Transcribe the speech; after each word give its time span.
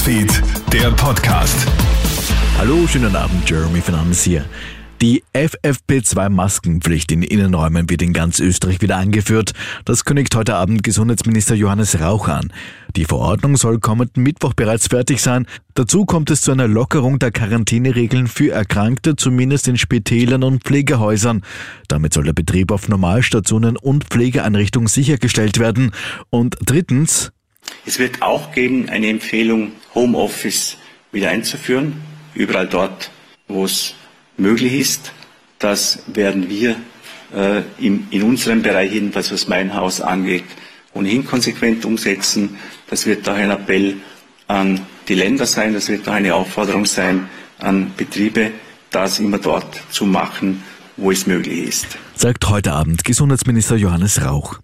Newsfeed, 0.00 0.42
der 0.72 0.90
Podcast. 0.92 1.66
Hallo, 2.56 2.86
schönen 2.86 3.14
Abend, 3.14 3.48
Jeremy 3.48 3.82
Fernandes 3.82 4.22
hier. 4.22 4.46
Die 5.02 5.22
FFP2-Maskenpflicht 5.34 7.12
in 7.12 7.22
Innenräumen 7.22 7.90
wird 7.90 8.00
in 8.00 8.14
ganz 8.14 8.40
Österreich 8.40 8.80
wieder 8.80 8.96
eingeführt. 8.96 9.52
Das 9.84 10.06
kündigt 10.06 10.34
heute 10.34 10.54
Abend 10.54 10.82
Gesundheitsminister 10.82 11.54
Johannes 11.54 12.00
Rauch 12.00 12.28
an. 12.28 12.50
Die 12.96 13.04
Verordnung 13.04 13.58
soll 13.58 13.78
kommenden 13.78 14.22
Mittwoch 14.22 14.54
bereits 14.54 14.86
fertig 14.86 15.20
sein. 15.20 15.46
Dazu 15.74 16.06
kommt 16.06 16.30
es 16.30 16.40
zu 16.40 16.52
einer 16.52 16.66
Lockerung 16.68 17.18
der 17.18 17.30
Quarantäneregeln 17.30 18.26
für 18.26 18.52
Erkrankte, 18.52 19.16
zumindest 19.16 19.68
in 19.68 19.76
Spitälern 19.76 20.44
und 20.44 20.64
Pflegehäusern. 20.64 21.42
Damit 21.88 22.14
soll 22.14 22.24
der 22.24 22.32
Betrieb 22.32 22.72
auf 22.72 22.88
Normalstationen 22.88 23.76
und 23.76 24.04
Pflegeeinrichtungen 24.04 24.88
sichergestellt 24.88 25.58
werden. 25.58 25.92
Und 26.30 26.56
drittens, 26.64 27.32
es 27.86 27.98
wird 27.98 28.22
auch 28.22 28.52
geben 28.52 28.88
eine 28.88 29.08
Empfehlung, 29.08 29.72
Homeoffice 29.94 30.76
wieder 31.12 31.30
einzuführen, 31.30 32.00
überall 32.34 32.66
dort, 32.66 33.10
wo 33.48 33.64
es 33.64 33.94
möglich 34.36 34.74
ist. 34.74 35.12
Das 35.58 36.02
werden 36.06 36.48
wir 36.48 36.76
äh, 37.34 37.62
in, 37.78 38.06
in 38.10 38.22
unserem 38.22 38.62
Bereich, 38.62 38.92
jedenfalls 38.92 39.32
was 39.32 39.48
mein 39.48 39.74
Haus 39.74 40.00
angeht, 40.00 40.44
ohnehin 40.94 41.24
konsequent 41.24 41.84
umsetzen. 41.84 42.56
Das 42.88 43.06
wird 43.06 43.26
daher 43.26 43.44
ein 43.44 43.50
Appell 43.50 43.96
an 44.46 44.80
die 45.08 45.14
Länder 45.14 45.46
sein, 45.46 45.74
das 45.74 45.88
wird 45.88 46.08
auch 46.08 46.12
eine 46.12 46.34
Aufforderung 46.34 46.86
sein 46.86 47.28
an 47.58 47.92
Betriebe, 47.96 48.52
das 48.90 49.18
immer 49.20 49.38
dort 49.38 49.80
zu 49.90 50.06
machen, 50.06 50.62
wo 50.96 51.10
es 51.10 51.26
möglich 51.26 51.68
ist. 51.68 51.86
Sagt 52.14 52.48
heute 52.48 52.72
Abend 52.72 53.04
Gesundheitsminister 53.04 53.76
Johannes 53.76 54.24
Rauch. 54.24 54.60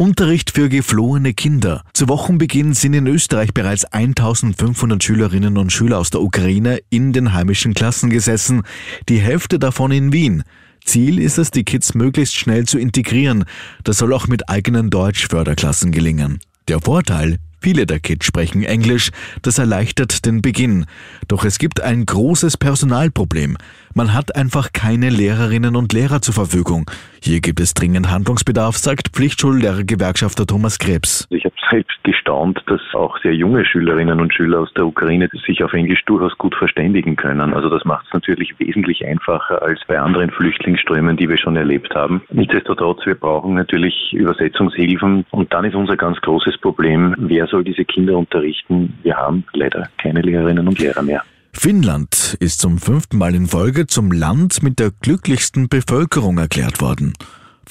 Unterricht 0.00 0.52
für 0.52 0.68
geflohene 0.68 1.34
Kinder. 1.34 1.82
Zu 1.92 2.08
Wochenbeginn 2.08 2.72
sind 2.72 2.94
in 2.94 3.08
Österreich 3.08 3.52
bereits 3.52 3.84
1500 3.84 5.02
Schülerinnen 5.02 5.58
und 5.58 5.72
Schüler 5.72 5.98
aus 5.98 6.10
der 6.10 6.20
Ukraine 6.20 6.78
in 6.88 7.12
den 7.12 7.32
heimischen 7.32 7.74
Klassen 7.74 8.08
gesessen, 8.08 8.62
die 9.08 9.18
Hälfte 9.18 9.58
davon 9.58 9.90
in 9.90 10.12
Wien. 10.12 10.44
Ziel 10.84 11.18
ist 11.18 11.36
es, 11.36 11.50
die 11.50 11.64
Kids 11.64 11.94
möglichst 11.94 12.36
schnell 12.36 12.64
zu 12.64 12.78
integrieren. 12.78 13.44
Das 13.82 13.98
soll 13.98 14.12
auch 14.12 14.28
mit 14.28 14.48
eigenen 14.48 14.88
Deutschförderklassen 14.88 15.90
gelingen. 15.90 16.38
Der 16.68 16.80
Vorteil, 16.80 17.38
Viele 17.60 17.86
der 17.86 17.98
Kids 17.98 18.26
sprechen 18.26 18.62
Englisch, 18.62 19.10
das 19.42 19.58
erleichtert 19.58 20.24
den 20.24 20.42
Beginn. 20.42 20.86
Doch 21.26 21.44
es 21.44 21.58
gibt 21.58 21.82
ein 21.82 22.06
großes 22.06 22.56
Personalproblem. 22.56 23.56
Man 23.94 24.14
hat 24.14 24.36
einfach 24.36 24.72
keine 24.72 25.10
Lehrerinnen 25.10 25.74
und 25.74 25.92
Lehrer 25.92 26.22
zur 26.22 26.34
Verfügung. 26.34 26.88
Hier 27.20 27.40
gibt 27.40 27.58
es 27.58 27.74
dringend 27.74 28.10
Handlungsbedarf, 28.10 28.76
sagt 28.76 29.08
Pflichtschullehrer-Gewerkschafter 29.08 30.46
Thomas 30.46 30.78
Krebs. 30.78 31.26
Ich 31.30 31.44
habe 31.44 31.54
selbst 31.68 31.98
gestaunt, 32.04 32.62
dass 32.66 32.80
auch 32.94 33.18
sehr 33.22 33.34
junge 33.34 33.64
Schülerinnen 33.64 34.20
und 34.20 34.32
Schüler 34.32 34.60
aus 34.60 34.72
der 34.74 34.86
Ukraine 34.86 35.28
sich 35.44 35.64
auf 35.64 35.72
Englisch 35.72 36.04
durchaus 36.06 36.38
gut 36.38 36.54
verständigen 36.54 37.16
können. 37.16 37.52
Also 37.52 37.68
das 37.68 37.84
macht 37.84 38.06
es 38.06 38.12
natürlich 38.12 38.54
wesentlich 38.60 39.04
einfacher 39.04 39.62
als 39.62 39.80
bei 39.88 39.98
anderen 39.98 40.30
Flüchtlingsströmen, 40.30 41.16
die 41.16 41.28
wir 41.28 41.38
schon 41.38 41.56
erlebt 41.56 41.92
haben. 41.94 42.22
Nichtsdestotrotz, 42.30 43.04
wir 43.04 43.16
brauchen 43.16 43.54
natürlich 43.54 44.12
Übersetzungshilfen 44.12 45.26
und 45.30 45.52
dann 45.52 45.64
ist 45.64 45.74
unser 45.74 45.96
ganz 45.96 46.20
großes 46.20 46.58
Problem, 46.58 47.16
wer 47.18 47.47
soll 47.50 47.64
diese 47.64 47.84
Kinder 47.84 48.16
unterrichten? 48.16 48.98
Wir 49.02 49.16
haben 49.16 49.44
leider 49.52 49.88
keine 50.00 50.20
Lehrerinnen 50.20 50.66
und 50.68 50.78
Lehrer 50.78 51.02
mehr. 51.02 51.22
Finnland 51.52 52.36
ist 52.38 52.60
zum 52.60 52.78
fünften 52.78 53.18
Mal 53.18 53.34
in 53.34 53.46
Folge 53.46 53.86
zum 53.86 54.12
Land 54.12 54.62
mit 54.62 54.78
der 54.78 54.92
glücklichsten 55.00 55.68
Bevölkerung 55.68 56.38
erklärt 56.38 56.80
worden. 56.80 57.14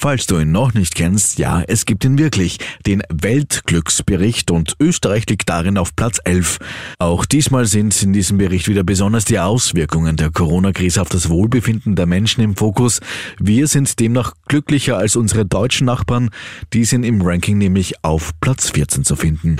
Falls 0.00 0.26
du 0.26 0.38
ihn 0.38 0.52
noch 0.52 0.74
nicht 0.74 0.94
kennst, 0.94 1.40
ja, 1.40 1.60
es 1.66 1.84
gibt 1.84 2.04
ihn 2.04 2.18
wirklich, 2.18 2.58
den 2.86 3.02
Weltglücksbericht 3.08 4.52
und 4.52 4.76
Österreich 4.78 5.28
liegt 5.28 5.48
darin 5.48 5.76
auf 5.76 5.96
Platz 5.96 6.20
11. 6.22 6.58
Auch 7.00 7.24
diesmal 7.24 7.66
sind 7.66 8.00
in 8.00 8.12
diesem 8.12 8.38
Bericht 8.38 8.68
wieder 8.68 8.84
besonders 8.84 9.24
die 9.24 9.40
Auswirkungen 9.40 10.16
der 10.16 10.30
Corona-Krise 10.30 11.02
auf 11.02 11.08
das 11.08 11.28
Wohlbefinden 11.30 11.96
der 11.96 12.06
Menschen 12.06 12.44
im 12.44 12.54
Fokus. 12.54 13.00
Wir 13.40 13.66
sind 13.66 13.98
demnach 13.98 14.34
glücklicher 14.46 14.96
als 14.96 15.16
unsere 15.16 15.44
deutschen 15.44 15.86
Nachbarn, 15.86 16.30
die 16.72 16.84
sind 16.84 17.02
im 17.02 17.20
Ranking 17.20 17.58
nämlich 17.58 18.04
auf 18.04 18.30
Platz 18.40 18.70
14 18.70 19.04
zu 19.04 19.16
finden. 19.16 19.56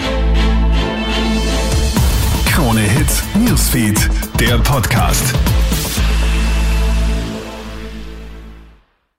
Krone 2.46 2.82
Hits, 2.82 3.24
Newsfeed, 3.44 4.08
der 4.38 4.58
Podcast. 4.58 5.34